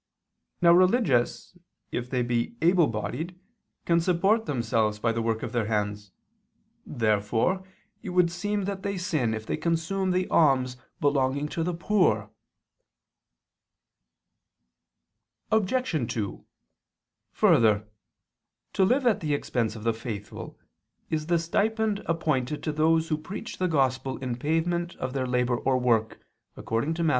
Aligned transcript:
Now 0.63 0.71
religious 0.73 1.55
if 1.91 2.09
they 2.09 2.23
be 2.23 2.55
able 2.63 2.87
bodied 2.87 3.39
can 3.85 3.99
support 4.01 4.47
themselves 4.47 4.97
by 4.97 5.11
the 5.11 5.21
work 5.21 5.43
of 5.43 5.51
their 5.51 5.67
hands. 5.67 6.09
Therefore 6.87 7.63
it 8.01 8.09
would 8.09 8.31
seem 8.31 8.63
that 8.63 8.81
they 8.81 8.97
sin 8.97 9.35
if 9.35 9.45
they 9.45 9.57
consume 9.57 10.09
the 10.09 10.27
alms 10.29 10.75
belonging 10.99 11.47
to 11.49 11.61
the 11.61 11.75
poor. 11.75 12.31
Obj. 15.51 15.91
2: 16.11 16.45
Further, 17.33 17.87
to 18.73 18.83
live 18.83 19.05
at 19.05 19.19
the 19.19 19.35
expense 19.35 19.75
of 19.75 19.83
the 19.83 19.93
faithful 19.93 20.57
is 21.11 21.27
the 21.27 21.37
stipend 21.37 21.99
appointed 22.07 22.63
to 22.63 22.71
those 22.71 23.09
who 23.09 23.19
preach 23.19 23.59
the 23.59 23.67
Gospel 23.67 24.17
in 24.17 24.35
payment 24.35 24.95
of 24.95 25.13
their 25.13 25.27
labor 25.27 25.57
or 25.57 25.77
work, 25.77 26.19
according 26.57 26.95
to 26.95 27.03
Matt. 27.03 27.09